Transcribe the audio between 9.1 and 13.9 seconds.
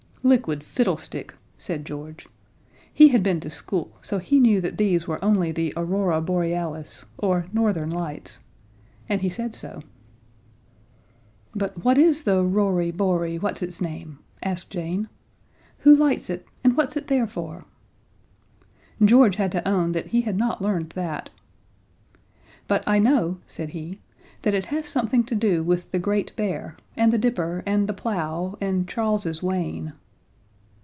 he said so. "But what is the Rory Bory what's its